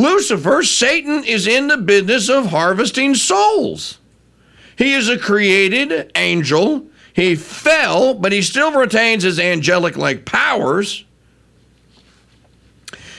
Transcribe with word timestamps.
Lucifer, 0.00 0.62
Satan, 0.62 1.24
is 1.24 1.46
in 1.46 1.68
the 1.68 1.76
business 1.76 2.30
of 2.30 2.46
harvesting 2.46 3.14
souls. 3.14 3.98
He 4.76 4.94
is 4.94 5.10
a 5.10 5.18
created 5.18 6.10
angel. 6.14 6.86
He 7.12 7.34
fell, 7.34 8.14
but 8.14 8.32
he 8.32 8.40
still 8.40 8.72
retains 8.72 9.24
his 9.24 9.38
angelic 9.38 9.98
like 9.98 10.24
powers. 10.24 11.04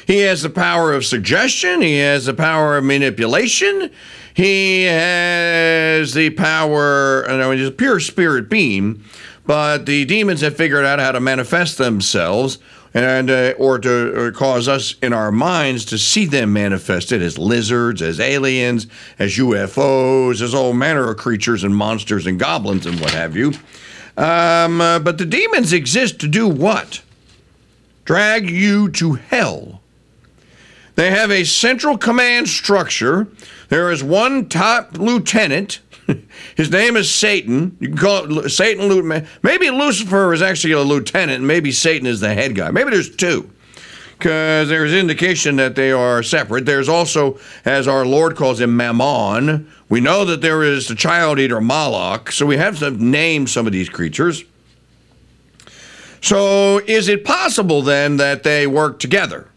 He 0.08 0.22
has 0.22 0.42
the 0.42 0.50
power 0.50 0.94
of 0.94 1.06
suggestion, 1.06 1.82
he 1.82 2.00
has 2.00 2.26
the 2.26 2.34
power 2.34 2.78
of 2.78 2.84
manipulation, 2.84 3.92
he 4.34 4.84
has 4.84 6.14
the 6.14 6.32
power, 6.32 7.30
I 7.30 7.38
know 7.38 7.52
he's 7.52 7.68
a 7.68 7.72
pure 7.72 8.00
spirit 8.00 8.50
being, 8.50 9.04
but 9.46 9.86
the 9.86 10.06
demons 10.06 10.42
have 10.42 10.56
figured 10.56 10.86
out 10.86 11.00
how 11.00 11.12
to 11.12 11.20
manifest 11.20 11.78
themselves 11.78 12.60
and 12.94 13.30
uh, 13.30 13.54
or 13.58 13.80
to 13.80 14.20
or 14.20 14.32
cause 14.32 14.68
us 14.68 14.96
in 15.02 15.14
our 15.14 15.32
minds 15.32 15.86
to 15.86 15.98
see 15.98 16.26
them 16.26 16.52
manifested 16.54 17.22
as 17.22 17.38
lizards, 17.38 18.02
as 18.02 18.20
aliens, 18.20 18.88
as 19.18 19.38
UFOs, 19.38 20.42
as 20.42 20.54
all 20.54 20.74
manner 20.74 21.10
of 21.10 21.18
creatures 21.18 21.64
and 21.64 21.76
monsters 21.76 22.28
and 22.28 22.40
goblins 22.40 22.86
and 22.86 23.00
what 23.00 23.12
have 23.12 23.36
you. 23.36 23.54
Um, 24.18 24.82
uh, 24.82 25.00
but 25.00 25.18
the 25.18 25.26
demons 25.26 25.72
exist 25.72 26.20
to 26.20 26.28
do 26.28 26.48
what? 26.48 27.02
Drag 28.04 28.50
you 28.50 28.90
to 28.90 29.14
hell. 29.14 29.82
They 30.96 31.12
have 31.12 31.32
a 31.32 31.46
central 31.46 31.98
command 31.98 32.50
structure. 32.50 33.28
There 33.70 33.90
is 33.90 34.04
one 34.04 34.50
top 34.50 34.98
lieutenant 34.98 35.80
His 36.56 36.72
name 36.72 36.96
is 36.96 37.14
Satan. 37.14 37.78
You 37.80 37.90
can 37.90 37.98
call 37.98 38.40
it 38.40 38.50
Satan. 38.50 39.28
Maybe 39.44 39.70
Lucifer 39.70 40.34
is 40.34 40.42
actually 40.42 40.74
a 40.74 40.82
lieutenant, 40.82 41.44
maybe 41.44 41.72
Satan 41.72 42.08
is 42.08 42.20
the 42.20 42.34
head 42.34 42.56
guy. 42.56 42.72
Maybe 42.72 42.92
there's 42.92 43.16
two, 43.16 43.50
because 44.18 44.70
there's 44.70 44.94
indication 44.94 45.56
that 45.58 45.76
they 45.76 45.92
are 45.92 46.24
separate. 46.24 46.66
There's 46.66 46.90
also, 46.90 47.40
as 47.66 47.88
our 47.88 48.06
Lord 48.06 48.36
calls 48.36 48.60
him, 48.60 48.76
Mammon. 48.76 49.72
We 49.90 50.00
know 50.00 50.26
that 50.26 50.42
there 50.42 50.64
is 50.64 50.88
the 50.88 50.96
child 50.96 51.40
eater 51.40 51.62
Moloch, 51.62 52.32
so 52.32 52.46
we 52.46 52.58
have 52.58 52.80
to 52.80 52.92
name 52.92 53.48
some 53.48 53.66
of 53.66 53.74
these 53.74 53.90
creatures. 53.90 54.44
So, 56.22 56.78
is 56.80 57.08
it 57.08 57.26
possible 57.26 57.82
then 57.82 58.18
that 58.18 58.44
they 58.44 58.68
work 58.68 59.00
together? 59.00 59.48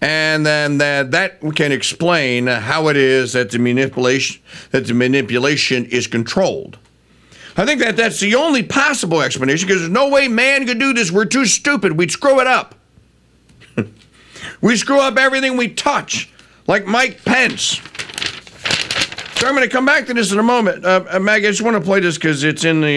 And 0.00 0.46
then 0.46 0.78
that 0.78 1.10
that 1.10 1.40
can 1.54 1.72
explain 1.72 2.46
how 2.46 2.88
it 2.88 2.96
is 2.96 3.34
that 3.34 3.50
the 3.50 3.58
manipulation 3.58 4.40
that 4.70 4.86
the 4.86 4.94
manipulation 4.94 5.84
is 5.86 6.06
controlled. 6.06 6.78
I 7.56 7.66
think 7.66 7.80
that 7.80 7.96
that's 7.96 8.20
the 8.20 8.36
only 8.36 8.62
possible 8.62 9.20
explanation 9.20 9.66
because 9.66 9.82
there's 9.82 9.92
no 9.92 10.08
way 10.08 10.28
man 10.28 10.66
could 10.66 10.78
do 10.78 10.94
this. 10.94 11.10
We're 11.10 11.24
too 11.24 11.44
stupid. 11.44 11.98
We'd 11.98 12.10
screw 12.10 12.40
it 12.40 12.46
up. 12.46 12.76
we 14.62 14.76
screw 14.76 15.00
up 15.00 15.18
everything 15.18 15.56
we 15.56 15.68
touch, 15.68 16.30
like 16.66 16.86
Mike 16.86 17.24
Pence. 17.24 17.80
So 19.40 19.46
I'm 19.46 19.54
going 19.54 19.66
to 19.66 19.72
come 19.72 19.86
back 19.86 20.06
to 20.06 20.14
this 20.14 20.32
in 20.32 20.38
a 20.38 20.42
moment. 20.42 20.84
Uh, 20.84 21.02
uh 21.08 21.18
Maggie, 21.18 21.46
I 21.46 21.50
just 21.50 21.62
want 21.62 21.74
to 21.76 21.82
play 21.82 22.00
this 22.00 22.16
because 22.16 22.44
it's 22.44 22.64
in 22.64 22.82
the 22.82 22.88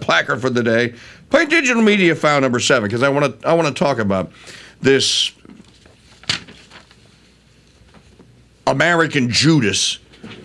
placard 0.00 0.40
for 0.40 0.50
the 0.50 0.62
day. 0.62 0.94
Play 1.30 1.46
digital 1.46 1.82
media 1.82 2.14
file 2.14 2.40
number 2.40 2.58
seven 2.58 2.88
because 2.88 3.02
I 3.02 3.08
want 3.08 3.40
to 3.40 3.48
I 3.48 3.54
want 3.54 3.68
to 3.68 3.74
talk 3.74 3.98
about 3.98 4.32
this 4.80 5.32
American 8.66 9.30
Judas 9.30 9.98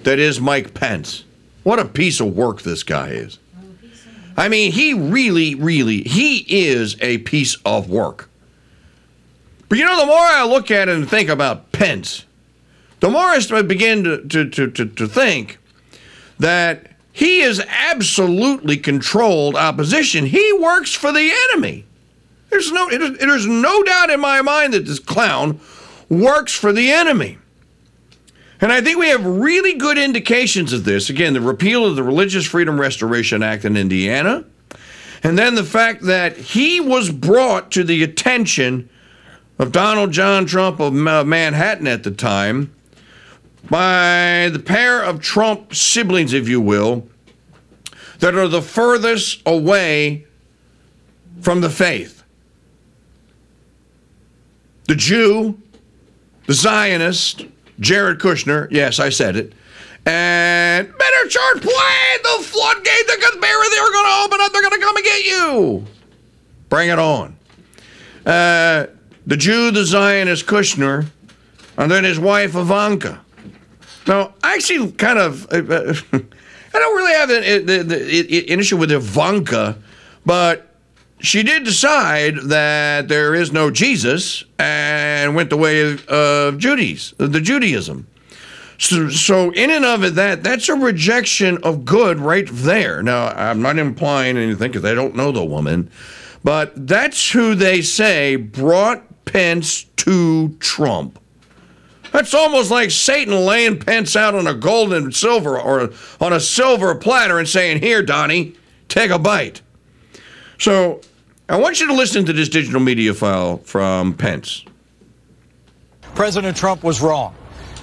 that 0.04 0.20
is 0.20 0.40
Mike 0.40 0.74
Pence. 0.74 1.24
What 1.64 1.80
a 1.80 1.86
piece 1.86 2.20
of 2.20 2.36
work 2.36 2.62
this 2.62 2.84
guy 2.84 3.10
is. 3.10 3.40
I 4.36 4.50
mean, 4.50 4.72
he 4.72 4.94
really, 4.94 5.56
really, 5.56 6.02
he 6.02 6.46
is 6.48 6.98
a 7.02 7.20
piece 7.20 7.56
of 7.66 7.90
work. 7.90 8.30
But 9.70 9.78
you 9.78 9.86
know, 9.86 10.00
the 10.00 10.06
more 10.06 10.18
I 10.18 10.46
look 10.46 10.72
at 10.72 10.90
it 10.90 10.96
and 10.96 11.10
think 11.10 11.30
about 11.30 11.72
Pence, 11.72 12.26
the 13.00 13.10
more 13.10 13.22
I 13.22 13.62
begin 13.62 14.04
to, 14.04 14.24
to, 14.28 14.50
to, 14.50 14.72
to, 14.72 14.86
to 14.86 15.08
think 15.08 15.58
that 16.40 16.92
he 17.12 17.42
is 17.42 17.64
absolutely 17.68 18.78
controlled 18.78 19.56
opposition. 19.56 20.26
He 20.26 20.54
works 20.54 20.94
for 20.94 21.12
the 21.12 21.32
enemy. 21.50 21.86
There's 22.54 22.72
no, 22.72 22.88
there's 22.88 23.48
no 23.48 23.82
doubt 23.82 24.12
in 24.12 24.20
my 24.20 24.44
mind 24.44 24.74
that 24.76 24.86
this 24.86 25.00
clown 25.00 25.60
works 26.08 26.54
for 26.54 26.72
the 26.72 26.92
enemy. 26.92 27.40
And 28.62 28.72
I 28.72 28.80
think 28.80 29.00
we 29.00 29.10
have 29.10 29.26
really 29.26 29.74
good 29.74 29.98
indications 29.98 30.72
of 30.72 30.84
this. 30.84 31.10
Again, 31.10 31.34
the 31.34 31.42
repeal 31.42 31.84
of 31.84 31.96
the 31.96 32.04
Religious 32.04 32.46
Freedom 32.46 32.80
Restoration 32.80 33.42
Act 33.42 33.66
in 33.66 33.76
Indiana, 33.76 34.46
and 35.24 35.36
then 35.36 35.56
the 35.56 35.64
fact 35.64 36.04
that 36.04 36.38
he 36.38 36.80
was 36.80 37.10
brought 37.10 37.72
to 37.72 37.84
the 37.84 38.04
attention 38.04 38.88
of 39.58 39.72
Donald 39.72 40.12
John 40.12 40.46
Trump 40.46 40.80
of 40.80 40.94
Manhattan 40.94 41.88
at 41.88 42.04
the 42.04 42.12
time 42.12 42.72
by 43.68 44.52
the 44.54 44.62
pair 44.64 45.02
of 45.02 45.22
Trump 45.22 45.74
siblings, 45.74 46.34
if 46.34 46.48
you 46.48 46.62
will, 46.62 47.08
that 48.20 48.36
are 48.36 48.48
the 48.48 48.62
furthest 48.62 49.42
away 49.44 50.28
from 51.42 51.62
the 51.62 51.70
faith 51.72 52.23
the 54.88 54.96
Jew, 54.96 55.60
the 56.48 56.54
Zionist, 56.54 57.46
Jared 57.80 58.20
Kushner. 58.20 58.68
Yes, 58.72 59.00
I 59.00 59.10
said 59.10 59.36
it. 59.36 59.54
And 60.06 60.88
better 60.98 61.28
chart 61.30 61.62
play 61.62 62.18
the 62.24 62.44
floodgate, 62.44 62.86
that 62.86 63.18
the 63.20 63.26
conspiracy. 63.26 63.70
They're 63.76 63.92
going 63.92 64.06
to 64.06 64.22
open 64.26 64.42
up. 64.42 64.52
They're 64.52 64.62
going 64.62 64.80
to 64.80 64.86
come 64.86 64.96
and 64.98 65.06
get 65.06 65.26
you. 65.26 65.86
Bring 66.70 66.90
it 66.90 67.00
on. 67.00 67.38
Uh, 68.26 68.88
the 69.26 69.38
Jew, 69.38 69.72
the 69.72 69.86
Zionist 69.86 70.46
Kushner, 70.46 71.06
and 71.78 71.90
then 71.90 72.04
his 72.04 72.20
wife 72.20 72.56
Ivanka. 72.56 73.22
Now, 74.06 74.34
I 74.44 74.56
actually 74.56 74.92
kind 74.94 75.20
of, 75.20 75.46
uh, 75.54 75.56
I 76.14 76.80
don't 76.80 76.96
really 76.96 77.14
have 77.14 77.30
an 77.30 78.60
issue 78.60 78.76
with 78.76 78.92
Ivanka, 78.92 79.78
but 80.26 80.73
she 81.24 81.42
did 81.42 81.64
decide 81.64 82.36
that 82.36 83.08
there 83.08 83.34
is 83.34 83.54
no 83.54 83.72
Jesus 83.72 84.44
and 84.60 85.34
went 85.36 85.50
the 85.50 85.58
way 85.58 85.82
of 85.82 86.58
Judaism, 86.58 87.16
the 87.18 87.40
Judaism. 87.40 88.08
So, 88.78 89.08
so 89.08 89.52
in 89.52 89.72
and 89.72 89.86
of 89.86 90.04
it, 90.04 90.16
that 90.16 90.44
that's 90.44 90.68
a 90.68 90.76
rejection 90.76 91.60
of 91.64 91.86
good 91.86 92.20
right 92.20 92.48
there. 92.52 93.02
Now, 93.02 93.28
I'm 93.28 93.62
not 93.62 93.80
implying 93.80 94.36
anything 94.36 94.70
because 94.70 94.84
I 94.84 94.94
don't 94.94 95.16
know 95.16 95.32
the 95.32 95.46
woman, 95.46 95.90
but 96.44 96.88
that's 96.88 97.32
who 97.32 97.56
they 97.56 97.82
say 97.82 98.36
brought 98.36 99.24
Pence 99.24 99.86
to 99.98 100.50
Trump. 100.60 101.20
That's 102.12 102.34
almost 102.34 102.70
like 102.70 102.92
Satan 102.92 103.34
laying 103.46 103.80
Pence 103.80 104.18
out 104.18 104.36
on 104.36 104.46
a 104.46 104.54
gold 104.54 104.92
and 104.92 105.16
silver 105.16 105.58
or 105.58 105.92
on 106.20 106.34
a 106.34 106.40
silver 106.42 106.94
platter 106.96 107.40
and 107.40 107.48
saying, 107.48 107.80
"Here, 107.80 108.04
Donnie, 108.04 108.56
take 108.90 109.10
a 109.10 109.18
bite." 109.18 109.62
So 110.60 111.00
I 111.54 111.58
want 111.58 111.80
you 111.80 111.86
to 111.86 111.94
listen 111.94 112.26
to 112.26 112.34
this 112.34 112.50
digital 112.50 112.80
media 112.80 113.14
file 113.14 113.58
from 113.58 114.16
Pence. 114.16 114.66
President 116.16 116.58
Trump 116.58 116.84
was 116.84 117.00
wrong. 117.00 117.36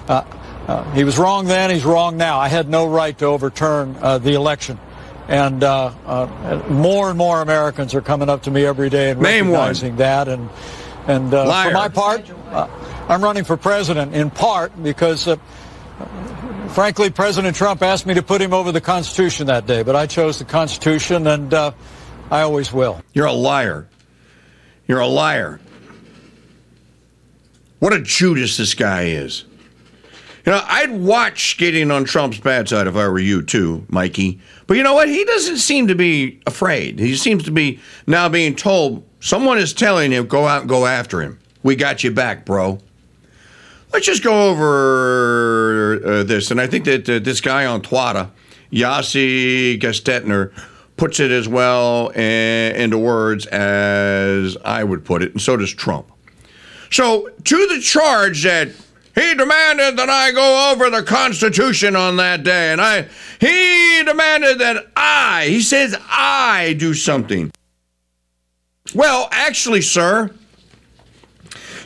Uh, 0.09 0.25
uh, 0.67 0.91
he 0.91 1.05
was 1.05 1.17
wrong 1.17 1.45
then, 1.45 1.69
he's 1.69 1.85
wrong 1.85 2.17
now. 2.17 2.37
I 2.37 2.49
had 2.49 2.67
no 2.67 2.85
right 2.85 3.17
to 3.19 3.27
overturn 3.27 3.95
uh, 4.01 4.17
the 4.17 4.33
election. 4.33 4.77
And 5.29 5.63
uh, 5.63 5.93
uh, 6.05 6.65
more 6.69 7.07
and 7.07 7.17
more 7.17 7.41
Americans 7.41 7.95
are 7.95 8.01
coming 8.01 8.27
up 8.27 8.43
to 8.43 8.51
me 8.51 8.65
every 8.65 8.89
day 8.89 9.11
and 9.11 9.21
Name 9.21 9.51
recognizing 9.51 9.91
one. 9.91 9.97
that. 9.99 10.27
And, 10.27 10.49
and 11.07 11.33
uh, 11.33 11.63
for 11.63 11.71
my 11.71 11.87
part, 11.87 12.29
I'm 13.09 13.23
running 13.23 13.45
for 13.45 13.55
president 13.55 14.13
in 14.13 14.31
part 14.31 14.83
because 14.83 15.29
frankly, 16.71 17.09
President 17.09 17.55
Trump 17.55 17.81
asked 17.83 18.05
me 18.05 18.15
to 18.15 18.21
put 18.21 18.41
him 18.41 18.53
over 18.53 18.73
the 18.73 18.81
Constitution 18.81 19.47
that 19.47 19.65
day, 19.65 19.81
but 19.81 19.95
I 19.95 20.07
chose 20.07 20.39
the 20.39 20.45
Constitution, 20.45 21.25
and 21.27 21.53
uh, 21.53 21.71
I 22.31 22.41
always 22.41 22.71
will. 22.71 23.01
You're 23.13 23.25
a 23.27 23.33
liar. 23.33 23.87
You're 24.87 25.01
a 25.01 25.07
liar. 25.07 25.59
What 27.79 27.93
a 27.93 28.01
Judas 28.01 28.55
this 28.57 28.73
guy 28.73 29.03
is. 29.03 29.43
You 30.45 30.53
know, 30.53 30.63
I'd 30.65 30.91
watch 30.91 31.57
getting 31.57 31.91
on 31.91 32.05
Trump's 32.05 32.39
bad 32.39 32.69
side 32.69 32.87
if 32.87 32.95
I 32.95 33.07
were 33.07 33.19
you 33.19 33.43
too, 33.43 33.85
Mikey. 33.89 34.39
But 34.65 34.77
you 34.77 34.83
know 34.83 34.93
what? 34.93 35.09
He 35.09 35.23
doesn't 35.25 35.57
seem 35.57 35.87
to 35.87 35.95
be 35.95 36.41
afraid. 36.47 36.97
He 36.99 37.15
seems 37.15 37.43
to 37.43 37.51
be 37.51 37.79
now 38.07 38.29
being 38.29 38.55
told 38.55 39.03
someone 39.19 39.57
is 39.57 39.73
telling 39.73 40.11
him, 40.11 40.25
go 40.25 40.47
out 40.47 40.61
and 40.61 40.69
go 40.69 40.85
after 40.85 41.21
him. 41.21 41.37
We 41.63 41.75
got 41.75 42.03
you 42.03 42.11
back, 42.11 42.45
bro. 42.45 42.79
Let's 43.93 44.05
just 44.05 44.23
go 44.23 44.49
over 44.49 46.01
uh, 46.03 46.23
this. 46.23 46.49
And 46.49 46.61
I 46.61 46.65
think 46.65 46.85
that 46.85 47.09
uh, 47.09 47.19
this 47.19 47.41
guy 47.41 47.65
on 47.65 47.81
Twitter, 47.81 48.29
Yossi 48.71 49.79
Gestetner, 49.79 50.51
puts 51.01 51.19
it 51.19 51.31
as 51.31 51.47
well 51.47 52.09
into 52.09 52.95
words 52.95 53.47
as 53.47 54.55
I 54.63 54.83
would 54.83 55.03
put 55.03 55.23
it, 55.23 55.31
and 55.31 55.41
so 55.41 55.57
does 55.57 55.73
Trump. 55.73 56.11
So, 56.91 57.27
to 57.43 57.67
the 57.69 57.79
charge 57.81 58.43
that 58.43 58.67
he 59.15 59.33
demanded 59.33 59.97
that 59.97 60.09
I 60.11 60.31
go 60.31 60.71
over 60.71 60.91
the 60.91 61.01
Constitution 61.01 61.95
on 61.95 62.17
that 62.17 62.43
day, 62.43 62.71
and 62.71 62.79
I 62.79 63.07
he 63.39 64.03
demanded 64.03 64.59
that 64.59 64.91
I, 64.95 65.47
he 65.47 65.61
says 65.61 65.97
I 66.07 66.75
do 66.77 66.93
something. 66.93 67.51
Well, 68.93 69.27
actually, 69.31 69.81
sir, 69.81 70.29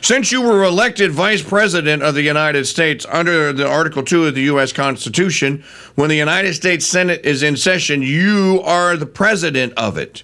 Since 0.06 0.30
you 0.30 0.40
were 0.40 0.62
elected 0.62 1.10
vice 1.10 1.42
president 1.42 2.04
of 2.04 2.14
the 2.14 2.22
United 2.22 2.66
States 2.66 3.04
under 3.10 3.52
the 3.52 3.66
Article 3.66 4.04
2 4.04 4.26
of 4.26 4.36
the 4.36 4.42
U.S. 4.42 4.70
Constitution, 4.70 5.64
when 5.96 6.08
the 6.08 6.14
United 6.14 6.54
States 6.54 6.86
Senate 6.86 7.24
is 7.24 7.42
in 7.42 7.56
session, 7.56 8.02
you 8.02 8.62
are 8.64 8.96
the 8.96 9.04
president 9.04 9.72
of 9.76 9.98
it. 9.98 10.22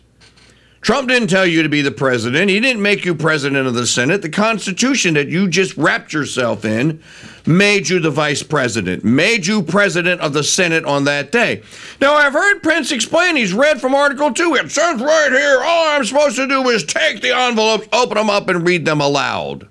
Trump 0.83 1.09
didn't 1.09 1.27
tell 1.27 1.45
you 1.45 1.65
to 1.65 1.69
be 1.69 1.83
the 1.83 1.91
president. 1.91 2.49
He 2.49 2.61
didn't 2.61 2.81
make 2.81 3.05
you 3.05 3.13
president 3.17 3.67
of 3.67 3.75
the 3.75 3.89
Senate. 3.89 4.23
The 4.23 4.29
Constitution 4.29 5.15
that 5.15 5.27
you 5.27 5.49
just 5.49 5.77
wrapped 5.77 6.13
yourself 6.13 6.65
in 6.65 7.03
made 7.45 7.89
you 7.89 7.99
the 7.99 8.11
vice 8.11 8.45
president, 8.45 9.03
made 9.03 9.49
you 9.49 9.65
president 9.65 10.21
of 10.21 10.33
the 10.33 10.45
Senate 10.45 10.85
on 10.85 11.07
that 11.07 11.33
day. 11.33 11.65
Now, 12.01 12.15
I've 12.15 12.35
heard 12.35 12.61
Pence 12.63 12.93
explain, 12.93 13.35
he's 13.35 13.53
read 13.53 13.81
from 13.81 13.97
Article 13.97 14.33
2. 14.33 14.55
It 14.55 14.71
says 14.71 15.01
right 15.01 15.33
here, 15.33 15.61
all 15.61 15.89
I'm 15.89 16.05
supposed 16.05 16.37
to 16.37 16.47
do 16.47 16.69
is 16.69 16.85
take 16.85 17.21
the 17.21 17.37
envelopes, 17.37 17.89
open 17.93 18.17
them 18.17 18.31
up, 18.31 18.49
and 18.49 18.65
read 18.65 18.85
them 18.85 19.01
aloud. 19.01 19.69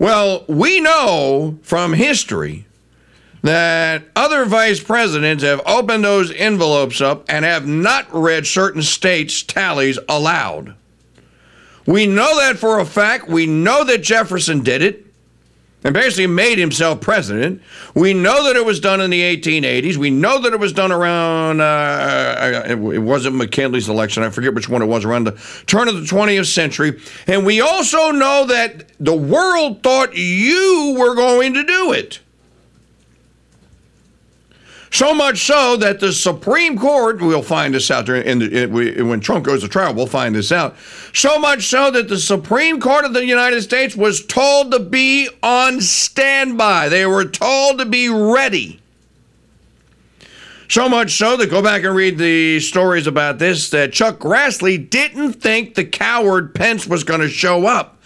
Well, 0.00 0.46
we 0.48 0.80
know 0.80 1.58
from 1.60 1.92
history 1.92 2.64
that 3.42 4.04
other 4.16 4.46
vice 4.46 4.82
presidents 4.82 5.44
have 5.44 5.60
opened 5.66 6.04
those 6.04 6.32
envelopes 6.32 7.02
up 7.02 7.26
and 7.28 7.44
have 7.44 7.66
not 7.66 8.06
read 8.10 8.46
certain 8.46 8.80
states' 8.80 9.42
tallies 9.42 9.98
aloud. 10.08 10.74
We 11.84 12.06
know 12.06 12.34
that 12.38 12.56
for 12.56 12.78
a 12.78 12.86
fact. 12.86 13.28
We 13.28 13.44
know 13.44 13.84
that 13.84 14.02
Jefferson 14.02 14.62
did 14.62 14.80
it 14.80 15.04
and 15.84 15.94
basically 15.94 16.26
made 16.26 16.58
himself 16.58 17.00
president. 17.00 17.62
We 17.94 18.12
know 18.12 18.44
that 18.44 18.56
it 18.56 18.64
was 18.64 18.80
done 18.80 19.00
in 19.00 19.10
the 19.10 19.36
1880s. 19.36 19.96
We 19.96 20.10
know 20.10 20.40
that 20.40 20.52
it 20.52 20.60
was 20.60 20.72
done 20.72 20.92
around, 20.92 21.60
uh, 21.60 22.62
it 22.66 22.98
wasn't 23.02 23.36
McKinley's 23.36 23.88
election. 23.88 24.22
I 24.22 24.30
forget 24.30 24.54
which 24.54 24.68
one 24.68 24.82
it 24.82 24.86
was, 24.86 25.04
around 25.04 25.24
the 25.24 25.32
turn 25.66 25.88
of 25.88 25.94
the 25.94 26.02
20th 26.02 26.52
century. 26.52 27.00
And 27.26 27.46
we 27.46 27.60
also 27.60 28.10
know 28.10 28.46
that 28.46 28.92
the 28.98 29.16
world 29.16 29.82
thought 29.82 30.16
you 30.16 30.96
were 30.98 31.14
going 31.14 31.54
to 31.54 31.64
do 31.64 31.92
it. 31.92 32.20
So 34.92 35.14
much 35.14 35.46
so 35.46 35.76
that 35.76 36.00
the 36.00 36.12
Supreme 36.12 36.76
Court, 36.76 37.20
we'll 37.20 37.42
find 37.42 37.74
this 37.74 37.90
out 37.92 38.06
there 38.06 38.16
in 38.16 38.40
the, 38.40 38.64
in, 38.64 39.08
when 39.08 39.20
Trump 39.20 39.44
goes 39.44 39.62
to 39.62 39.68
trial, 39.68 39.94
we'll 39.94 40.06
find 40.06 40.34
this 40.34 40.50
out. 40.50 40.76
So 41.14 41.38
much 41.38 41.66
so 41.68 41.92
that 41.92 42.08
the 42.08 42.18
Supreme 42.18 42.80
Court 42.80 43.04
of 43.04 43.12
the 43.12 43.24
United 43.24 43.62
States 43.62 43.94
was 43.94 44.26
told 44.26 44.72
to 44.72 44.80
be 44.80 45.28
on 45.44 45.80
standby. 45.80 46.88
They 46.88 47.06
were 47.06 47.24
told 47.24 47.78
to 47.78 47.86
be 47.86 48.08
ready. 48.08 48.80
So 50.68 50.88
much 50.88 51.12
so 51.16 51.36
that 51.36 51.50
go 51.50 51.62
back 51.62 51.84
and 51.84 51.94
read 51.94 52.18
the 52.18 52.60
stories 52.60 53.06
about 53.06 53.38
this 53.38 53.70
that 53.70 53.92
Chuck 53.92 54.18
Grassley 54.18 54.88
didn't 54.88 55.34
think 55.34 55.74
the 55.74 55.84
coward 55.84 56.54
Pence 56.54 56.86
was 56.86 57.04
going 57.04 57.20
to 57.20 57.28
show 57.28 57.66
up. 57.66 57.99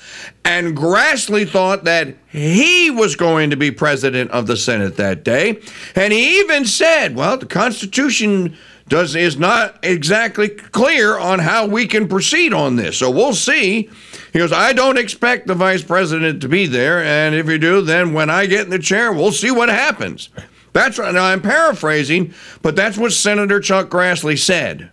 And 0.44 0.76
Grassley 0.76 1.48
thought 1.48 1.84
that 1.84 2.16
he 2.28 2.90
was 2.90 3.16
going 3.16 3.50
to 3.50 3.56
be 3.56 3.70
president 3.70 4.30
of 4.30 4.46
the 4.46 4.56
Senate 4.56 4.96
that 4.96 5.24
day. 5.24 5.60
And 5.94 6.12
he 6.12 6.40
even 6.40 6.66
said, 6.66 7.16
well, 7.16 7.38
the 7.38 7.46
Constitution 7.46 8.56
does 8.88 9.16
is 9.16 9.38
not 9.38 9.78
exactly 9.82 10.48
clear 10.48 11.18
on 11.18 11.38
how 11.38 11.66
we 11.66 11.86
can 11.86 12.06
proceed 12.08 12.52
on 12.52 12.76
this. 12.76 12.98
So 12.98 13.10
we'll 13.10 13.32
see. 13.32 13.88
He 14.32 14.38
goes, 14.38 14.52
I 14.52 14.72
don't 14.72 14.98
expect 14.98 15.46
the 15.46 15.54
vice 15.54 15.82
president 15.82 16.42
to 16.42 16.48
be 16.48 16.66
there, 16.66 17.02
and 17.02 17.34
if 17.34 17.48
you 17.48 17.56
do, 17.58 17.80
then 17.80 18.12
when 18.12 18.28
I 18.30 18.46
get 18.46 18.64
in 18.64 18.70
the 18.70 18.78
chair, 18.78 19.12
we'll 19.12 19.32
see 19.32 19.50
what 19.50 19.68
happens. 19.68 20.28
That's 20.72 20.98
right. 20.98 21.14
Now 21.14 21.24
I'm 21.24 21.40
paraphrasing, 21.40 22.34
but 22.60 22.74
that's 22.74 22.98
what 22.98 23.12
Senator 23.12 23.60
Chuck 23.60 23.88
Grassley 23.88 24.36
said. 24.36 24.90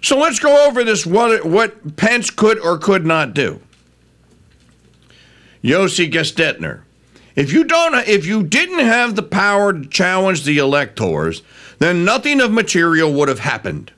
So 0.00 0.18
let's 0.18 0.38
go 0.38 0.66
over 0.66 0.84
this 0.84 1.04
what 1.04 1.44
what 1.44 1.96
Pence 1.96 2.30
could 2.30 2.58
or 2.58 2.78
could 2.78 3.04
not 3.04 3.34
do. 3.34 3.60
Yossi 5.62 6.10
Gestetner. 6.10 6.82
If 7.34 7.52
you 7.52 7.64
don't 7.64 7.94
if 8.08 8.26
you 8.26 8.42
didn't 8.42 8.80
have 8.80 9.16
the 9.16 9.22
power 9.22 9.72
to 9.72 9.86
challenge 9.86 10.44
the 10.44 10.58
electors, 10.58 11.42
then 11.78 12.04
nothing 12.04 12.40
of 12.40 12.50
material 12.52 13.12
would 13.14 13.28
have 13.28 13.40
happened. 13.40 13.92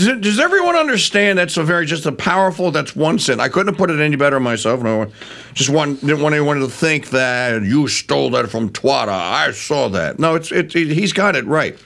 Does, 0.00 0.18
does, 0.20 0.40
everyone 0.40 0.76
understand 0.76 1.38
that's 1.38 1.58
a 1.58 1.62
very 1.62 1.84
just 1.84 2.06
a 2.06 2.12
powerful 2.12 2.70
that's 2.70 2.96
one 2.96 3.18
sentence. 3.18 3.44
I 3.44 3.50
couldn't 3.50 3.74
have 3.74 3.76
put 3.76 3.90
it 3.90 4.00
any 4.00 4.16
better 4.16 4.40
myself. 4.40 4.80
No, 4.80 5.12
just 5.52 5.68
one 5.68 5.96
didn't 5.96 6.22
want 6.22 6.34
anyone 6.34 6.58
to 6.60 6.68
think 6.68 7.10
that 7.10 7.62
you 7.62 7.86
stole 7.86 8.30
that 8.30 8.48
from 8.48 8.70
Twada. 8.70 9.08
I 9.10 9.50
saw 9.50 9.88
that. 9.90 10.18
No, 10.18 10.36
it's 10.36 10.50
it, 10.52 10.74
it 10.74 10.88
he's 10.88 11.12
got 11.12 11.36
it 11.36 11.44
right. 11.44 11.78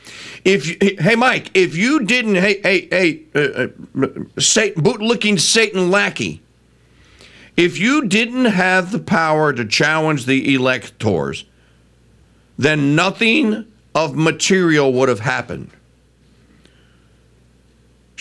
If 0.44 0.80
hey 1.00 1.16
Mike, 1.16 1.50
if 1.54 1.74
you 1.74 2.04
didn't 2.04 2.36
hey 2.36 2.60
hey 2.62 2.88
hey 2.88 3.22
uh, 3.34 3.66
uh, 4.00 4.06
Satan 4.38 4.84
boot 4.84 5.00
looking 5.00 5.36
Satan 5.36 5.90
lackey, 5.90 6.40
if 7.56 7.80
you 7.80 8.06
didn't 8.06 8.44
have 8.44 8.92
the 8.92 9.00
power 9.00 9.52
to 9.52 9.64
challenge 9.64 10.26
the 10.26 10.54
electors, 10.54 11.46
then 12.56 12.94
nothing 12.94 13.66
of 13.92 14.14
material 14.14 14.92
would 14.92 15.08
have 15.08 15.20
happened. 15.20 15.72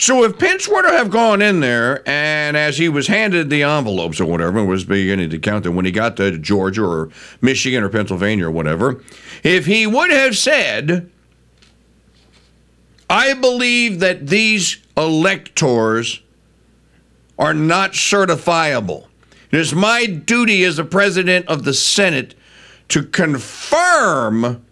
So 0.04 0.22
if 0.22 0.38
Pence 0.38 0.68
were 0.68 0.82
to 0.82 0.90
have 0.90 1.08
gone 1.08 1.40
in 1.40 1.60
there 1.60 2.06
and 2.06 2.58
as 2.58 2.76
he 2.76 2.90
was 2.90 3.06
handed 3.06 3.48
the 3.48 3.62
envelopes 3.62 4.20
or 4.20 4.26
whatever, 4.26 4.58
and 4.58 4.68
was 4.68 4.84
beginning 4.84 5.30
to 5.30 5.38
count 5.38 5.64
them 5.64 5.76
when 5.76 5.86
he 5.86 5.92
got 5.92 6.18
to 6.18 6.36
Georgia 6.36 6.84
or 6.84 7.08
Michigan 7.40 7.82
or 7.82 7.88
Pennsylvania 7.88 8.48
or 8.48 8.50
whatever, 8.50 9.02
if 9.42 9.64
he 9.64 9.86
would 9.86 10.10
have 10.10 10.36
said, 10.36 11.10
I 13.08 13.32
believe 13.32 14.00
that 14.00 14.26
these 14.26 14.76
electors 14.94 16.20
are 17.38 17.54
not 17.54 17.92
certifiable. 17.92 19.06
It 19.52 19.58
is 19.58 19.74
my 19.74 20.04
duty 20.04 20.64
as 20.64 20.76
the 20.76 20.84
president 20.84 21.48
of 21.48 21.64
the 21.64 21.72
Senate 21.72 22.34
to 22.88 23.04
confirm 23.04 24.66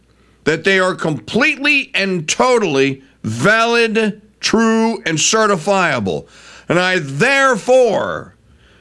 that 0.44 0.64
they 0.64 0.78
are 0.78 0.94
completely 0.94 1.90
and 1.94 2.28
totally 2.28 3.02
valid, 3.22 4.20
true, 4.42 5.02
and 5.06 5.16
certifiable. 5.16 6.28
And 6.68 6.78
I 6.78 6.98
therefore 6.98 8.36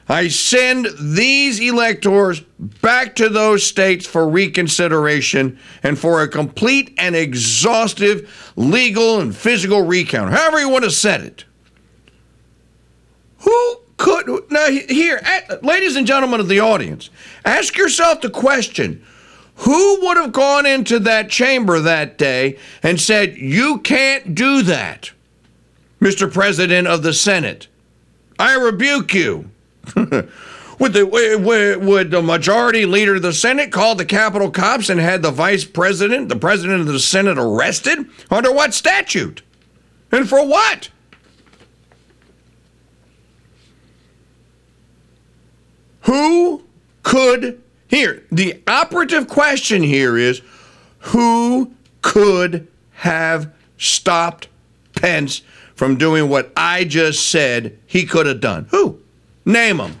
I 0.08 0.28
send 0.28 0.88
these 1.00 1.60
electors 1.60 2.40
back 2.80 3.14
to 3.16 3.28
those 3.28 3.64
states 3.64 4.04
for 4.06 4.28
reconsideration 4.28 5.58
and 5.82 5.98
for 5.98 6.22
a 6.22 6.28
complete 6.28 6.94
and 6.98 7.16
exhaustive 7.16 8.52
legal 8.56 9.20
and 9.20 9.34
physical 9.34 9.82
recount, 9.82 10.32
however 10.32 10.60
you 10.60 10.68
want 10.68 10.84
to 10.84 10.90
set 10.90 11.22
it. 11.22 11.44
Who 13.38 13.76
could 13.96 14.50
now 14.50 14.68
here, 14.68 15.20
ladies 15.62 15.96
and 15.96 16.06
gentlemen 16.06 16.40
of 16.40 16.48
the 16.48 16.60
audience, 16.60 17.08
ask 17.44 17.76
yourself 17.76 18.20
the 18.20 18.30
question: 18.30 19.02
Who 19.56 20.00
would 20.02 20.16
have 20.16 20.32
gone 20.32 20.66
into 20.66 20.98
that 21.00 21.30
chamber 21.30 21.80
that 21.80 22.18
day 22.18 22.58
and 22.82 23.00
said, 23.00 23.36
"You 23.36 23.78
can't 23.78 24.34
do 24.34 24.62
that, 24.62 25.12
Mr. 26.02 26.30
President 26.30 26.88
of 26.88 27.02
the 27.02 27.12
Senate. 27.12 27.68
I 28.38 28.56
rebuke 28.56 29.14
you." 29.14 29.50
Would 30.78 30.94
the, 30.94 31.78
would 31.80 32.10
the 32.10 32.22
majority 32.22 32.86
leader 32.86 33.14
of 33.14 33.22
the 33.22 33.32
Senate 33.32 33.70
call 33.70 33.94
the 33.94 34.04
Capitol 34.04 34.50
cops 34.50 34.88
and 34.88 34.98
had 34.98 35.22
the 35.22 35.30
vice 35.30 35.64
president, 35.64 36.28
the 36.28 36.34
president 36.34 36.80
of 36.80 36.86
the 36.86 36.98
Senate, 36.98 37.38
arrested? 37.38 38.06
Under 38.32 38.50
what 38.50 38.74
statute? 38.74 39.42
And 40.10 40.28
for 40.28 40.44
what? 40.44 40.88
Who 46.00 46.64
could, 47.04 47.62
here, 47.86 48.24
the 48.32 48.60
operative 48.66 49.28
question 49.28 49.84
here 49.84 50.16
is 50.16 50.42
who 50.98 51.72
could 52.00 52.66
have 52.92 53.52
stopped 53.78 54.48
Pence 54.94 55.42
from 55.74 55.96
doing 55.96 56.28
what 56.28 56.52
I 56.56 56.84
just 56.84 57.30
said 57.30 57.78
he 57.86 58.04
could 58.04 58.26
have 58.26 58.40
done? 58.40 58.66
Who? 58.70 59.00
Name 59.44 59.78
them. 59.78 60.00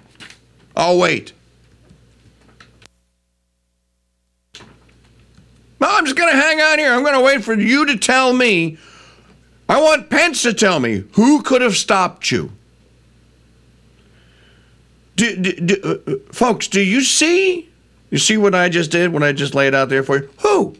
I'll 0.76 0.98
wait. 0.98 1.32
No, 5.80 5.88
I'm 5.90 6.04
just 6.04 6.16
going 6.16 6.30
to 6.30 6.40
hang 6.40 6.60
out 6.60 6.78
here. 6.78 6.92
I'm 6.92 7.02
going 7.02 7.14
to 7.14 7.20
wait 7.20 7.42
for 7.42 7.54
you 7.54 7.86
to 7.86 7.96
tell 7.98 8.32
me. 8.32 8.78
I 9.68 9.80
want 9.80 10.10
Pence 10.10 10.42
to 10.42 10.54
tell 10.54 10.78
me 10.78 11.04
who 11.14 11.42
could 11.42 11.60
have 11.60 11.76
stopped 11.76 12.30
you. 12.30 12.52
Do, 15.16 15.36
do, 15.36 15.52
do, 15.52 15.76
uh, 15.82 16.10
uh, 16.10 16.14
folks, 16.32 16.68
do 16.68 16.80
you 16.80 17.02
see? 17.02 17.68
You 18.10 18.18
see 18.18 18.36
what 18.36 18.54
I 18.54 18.68
just 18.68 18.90
did 18.90 19.12
when 19.12 19.22
I 19.22 19.32
just 19.32 19.54
laid 19.54 19.74
out 19.74 19.88
there 19.88 20.02
for 20.02 20.18
you? 20.18 20.30
Who? 20.42 20.76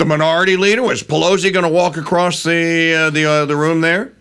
The 0.00 0.06
minority 0.06 0.56
leader 0.56 0.82
was 0.82 1.02
Pelosi 1.02 1.52
going 1.52 1.62
to 1.62 1.68
walk 1.68 1.98
across 1.98 2.42
the 2.42 2.94
uh, 2.94 3.10
the 3.10 3.26
uh, 3.26 3.44
the 3.44 3.54
room 3.54 3.82
there? 3.82 4.14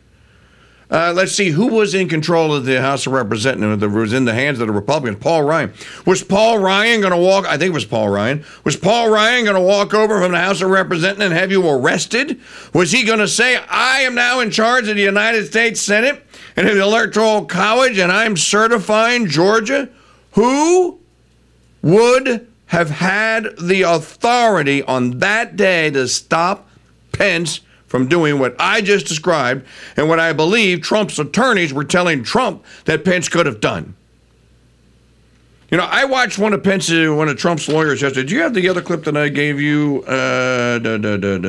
Uh, 0.92 1.14
let's 1.16 1.32
see 1.32 1.52
who 1.52 1.68
was 1.68 1.94
in 1.94 2.10
control 2.10 2.54
of 2.54 2.66
the 2.66 2.82
House 2.82 3.08
of 3.08 3.14
Representatives 3.14 3.80
that 3.80 3.88
was 3.88 4.12
in 4.12 4.26
the 4.26 4.34
hands 4.34 4.60
of 4.60 4.68
the 4.68 4.74
Republicans. 4.74 5.24
Paul 5.24 5.44
Ryan. 5.44 5.72
Was 6.06 6.22
Paul 6.22 6.60
Ryan 6.60 7.00
going 7.00 7.14
to 7.14 7.18
walk? 7.18 7.46
I 7.46 7.58
think 7.58 7.70
it 7.70 7.74
was 7.74 7.86
Paul 7.86 8.10
Ryan. 8.10 8.44
Was 8.66 8.76
Paul 8.76 9.10
Ryan 9.10 9.46
going 9.46 9.56
to 9.56 9.62
walk 9.62 9.94
over 9.94 10.20
from 10.20 10.34
the 10.34 10.40
House 10.40 10.62
of 10.62 10.70
Representatives 10.70 11.32
and 11.32 11.34
have 11.34 11.50
you 11.50 11.66
arrested? 11.66 12.42
Was 12.74 12.92
he 12.92 13.06
going 13.06 13.20
to 13.20 13.28
say, 13.30 13.56
"I 13.56 14.02
am 14.02 14.16
now 14.16 14.42
in 14.42 14.52
charge 14.52 14.90
of 14.90 14.98
the 14.98 15.02
United 15.02 15.46
States 15.46 15.80
Senate 15.80 16.22
and 16.58 16.68
of 16.68 16.76
the 16.76 16.84
Electoral 16.84 17.46
College, 17.46 17.98
and 18.00 18.12
I'm 18.12 18.36
certifying 18.36 19.28
Georgia"? 19.28 19.88
Who 20.34 21.00
would 21.82 22.49
have 22.70 22.90
had 22.90 23.50
the 23.62 23.84
authority 23.84 24.82
on 24.84 25.20
that 25.20 25.56
day 25.56 25.92
to 25.92 26.08
stop 26.08 26.68
Pence? 27.12 27.62
from 27.88 28.08
doing 28.08 28.38
what 28.38 28.56
I 28.60 28.82
just 28.82 29.08
described 29.08 29.66
and 29.98 30.08
what 30.08 30.20
I 30.20 30.32
believe 30.32 30.82
Trump's 30.82 31.18
attorneys 31.18 31.74
were 31.74 31.84
telling 31.84 32.24
Trump 32.24 32.64
that 32.86 33.04
Pence 33.04 33.28
could 33.28 33.48
have 33.48 33.60
done. 33.60 33.96
You 35.72 35.78
know, 35.78 35.88
I 35.90 36.06
watched 36.06 36.38
one 36.38 36.54
of 36.54 36.64
Pence's, 36.64 37.10
one 37.10 37.30
of 37.30 37.38
Trump's 37.38 37.68
lawyers 37.68 38.04
yesterday. 38.04 38.28
Do 38.28 38.36
you 38.36 38.42
have 38.42 38.54
the 38.54 38.70
other 38.70 38.84
clip 38.84 39.06
that 39.06 39.18
I 39.18 39.30
gave 39.30 39.60
you? 39.60 40.04
Uh, 40.04 40.78
da, 40.78 40.98
da, 40.98 41.18
da, 41.18 41.40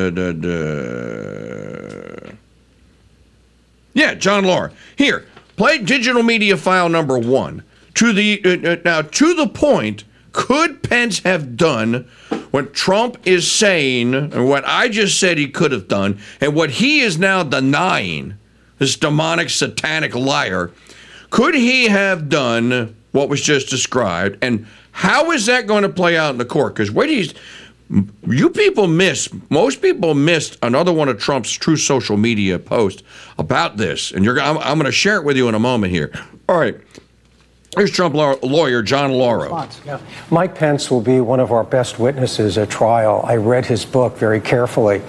yeah, 3.93 4.15
John 4.15 4.45
Lauro. 4.45 4.71
Here, 4.97 5.27
play 5.57 5.79
digital 5.79 6.23
media 6.23 6.57
file 6.57 6.89
number 6.89 7.19
one. 7.19 7.62
To 7.95 8.12
the 8.12 8.41
uh, 8.45 8.71
uh 8.71 8.77
now 8.85 9.03
to 9.03 9.35
the 9.35 9.49
point 9.49 10.05
could 10.33 10.83
Pence 10.83 11.21
have 11.21 11.57
done 11.57 12.09
what 12.51 12.75
Trump 12.75 13.19
is 13.25 13.51
saying, 13.51 14.15
and 14.15 14.49
what 14.49 14.65
I 14.67 14.89
just 14.89 15.19
said 15.19 15.39
he 15.39 15.49
could 15.49 15.73
have 15.73 15.89
done, 15.89 16.21
and 16.41 16.55
what 16.55 16.71
he 16.71 17.01
is 17.01 17.19
now 17.19 17.43
denying, 17.43 18.35
this 18.79 18.97
demonic, 18.97 19.51
satanic 19.51 20.15
liar? 20.15 20.73
Could 21.31 21.55
he 21.55 21.89
have 21.89 22.29
done 22.29 22.97
what 23.13 23.29
was 23.29 23.41
just 23.41 23.69
described? 23.69 24.39
And 24.43 24.67
how 24.93 25.31
is 25.31 25.47
that 25.47 25.67
going 25.67 25.83
to 25.83 25.89
play 25.89 26.17
out 26.17 26.33
in 26.33 26.39
the 26.39 26.45
court? 26.45 26.75
Because 26.75 26.91
what 26.91 27.09
he's 27.09 27.35
you 28.29 28.51
people 28.51 28.87
miss 28.87 29.29
most 29.49 29.83
people 29.83 30.15
missed 30.15 30.57
another 30.63 30.93
one 30.93 31.09
of 31.09 31.19
Trump's 31.19 31.51
Truth 31.51 31.81
Social 31.81 32.17
media 32.17 32.59
posts 32.59 33.03
about 33.39 33.77
this, 33.77 34.13
and 34.13 34.25
you're 34.25 34.41
I'm, 34.41 34.59
I'm 34.59 34.75
going 34.75 34.87
to 34.87 34.93
share 34.93 35.17
it 35.17 35.25
with 35.25 35.37
you 35.37 35.49
in 35.49 35.55
a 35.55 35.59
moment 35.61 35.93
here. 35.93 36.13
All 36.49 36.59
right. 36.59 36.77
Here's 37.77 37.93
Trump 37.93 38.17
lawyer 38.17 38.83
John 38.83 39.12
Lauro. 39.12 39.69
Yeah. 39.87 40.00
Mike 40.29 40.57
Pence 40.57 40.91
will 40.91 41.00
be 41.00 41.21
one 41.21 41.39
of 41.39 41.53
our 41.53 41.62
best 41.62 42.00
witnesses 42.00 42.59
at 42.59 42.69
trial. 42.69 43.25
I 43.25 43.37
read 43.37 43.65
his 43.65 43.85
book 43.85 44.17
very 44.17 44.41
carefully. 44.41 45.03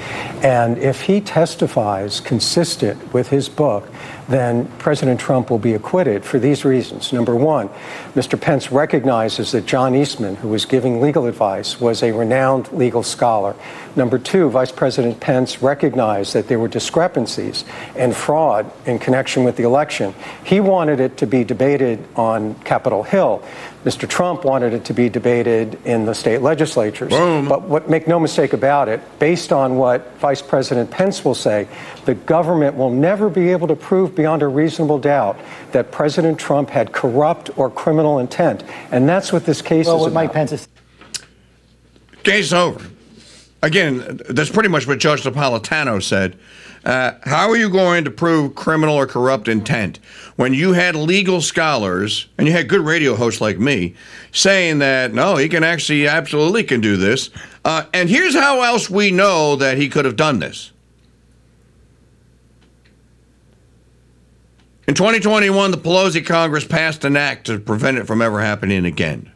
And 0.44 0.78
if 0.78 1.02
he 1.02 1.22
testifies 1.22 2.20
consistent 2.20 3.14
with 3.16 3.30
his 3.30 3.50
book, 3.50 3.90
then 4.32 4.68
President 4.78 5.20
Trump 5.20 5.50
will 5.50 5.60
be 5.60 5.74
acquitted 5.74 6.24
for 6.24 6.40
these 6.40 6.64
reasons. 6.64 7.12
Number 7.12 7.36
one, 7.36 7.70
Mr. 8.16 8.40
Pence 8.40 8.72
recognizes 8.72 9.52
that 9.52 9.66
John 9.66 9.96
Eastman, 9.96 10.36
who 10.36 10.48
was 10.48 10.66
giving 10.66 11.02
legal 11.02 11.26
advice, 11.26 11.80
was 11.80 12.04
a 12.04 12.12
renowned 12.12 12.72
legal 12.72 13.04
scholar. 13.04 13.56
Number 13.96 14.18
two, 14.18 14.50
Vice 14.50 14.72
President 14.72 15.20
Pence 15.20 15.62
recognized 15.62 16.34
that 16.34 16.48
there 16.48 16.60
were 16.60 16.70
discrepancies 16.70 17.66
and 17.96 18.16
fraud 18.16 18.72
in 18.86 19.00
connection 19.00 19.44
with 19.44 19.58
the 19.58 19.64
election. 19.64 20.14
He 20.46 20.60
wanted 20.60 21.00
it 21.00 21.18
to 21.18 21.28
be 21.28 21.44
debated 21.44 22.08
on 22.16 22.56
Capitol 22.64 23.04
Hill. 23.04 23.44
Mr. 23.84 24.08
Trump 24.08 24.46
wanted 24.46 24.74
it 24.74 24.86
to 24.86 24.94
be 24.94 25.10
debated 25.10 25.78
in 25.86 26.06
the 26.06 26.14
state 26.14 26.42
legislatures. 26.42 27.10
Boom. 27.10 27.50
But 27.50 27.64
what, 27.64 27.90
make 27.90 28.08
no 28.08 28.20
mistake 28.20 28.54
about 28.54 28.88
it, 28.88 29.02
based 29.18 29.52
on 29.52 29.76
what 29.76 30.16
Vice 30.18 30.42
President 30.42 30.92
Pence 30.92 31.26
will 31.26 31.36
say, 31.36 31.68
the 32.06 32.14
government 32.14 32.78
will 32.78 32.92
never 32.92 33.28
be 33.28 33.50
able 33.50 33.68
to 33.68 33.76
prove 33.76 34.16
beyond 34.22 34.44
a 34.44 34.48
reasonable 34.48 35.00
doubt 35.00 35.36
that 35.72 35.92
President 35.92 36.40
Trump 36.40 36.70
had 36.70 36.92
corrupt 36.92 37.50
or 37.58 37.72
criminal 37.72 38.20
intent. 38.20 38.64
And 38.92 39.10
that's 39.10 39.34
what 39.34 39.46
this 39.46 39.64
case 39.64 39.88
well, 39.88 39.96
is 39.96 40.02
what 40.02 40.08
about. 40.10 40.24
Mike 40.26 40.34
Pence 40.34 40.52
is. 40.52 40.68
Case 42.22 42.54
over. 42.54 42.88
Again, 43.64 44.20
that's 44.30 44.52
pretty 44.52 44.70
much 44.70 44.86
what 44.86 45.00
Judge 45.00 45.24
Napolitano 45.24 46.02
said. 46.04 46.38
Uh, 46.86 47.14
how 47.24 47.50
are 47.50 47.58
you 47.58 47.70
going 47.70 48.04
to 48.04 48.12
prove 48.12 48.54
criminal 48.54 48.96
or 48.96 49.08
corrupt 49.08 49.48
intent 49.48 50.00
when 50.36 50.54
you 50.54 50.74
had 50.74 50.96
legal 50.96 51.42
scholars 51.42 52.28
and 52.38 52.48
you 52.48 52.54
had 52.54 52.68
good 52.68 52.82
radio 52.82 53.16
hosts 53.16 53.42
like 53.42 53.60
me 53.60 53.96
saying 54.32 54.80
that 54.80 55.14
no, 55.14 55.36
he 55.36 55.50
can 55.50 55.64
actually 55.64 56.08
absolutely 56.08 56.64
can 56.64 56.80
do 56.80 56.96
this? 56.96 57.32
Uh, 57.66 57.86
and 57.92 58.08
here's 58.08 58.36
how 58.36 58.62
else 58.62 58.88
we 58.88 59.10
know 59.10 59.56
that 59.56 59.78
he 59.78 59.90
could 59.90 60.06
have 60.06 60.16
done 60.16 60.40
this. 60.40 60.72
In 64.92 64.96
2021, 64.96 65.72
the 65.72 65.78
Pelosi 65.78 66.26
Congress 66.26 66.66
passed 66.66 67.06
an 67.06 67.16
act 67.16 67.46
to 67.46 67.58
prevent 67.60 67.98
it 67.98 68.06
from 68.08 68.22
ever 68.22 68.42
happening 68.42 68.84
again. 68.84 69.30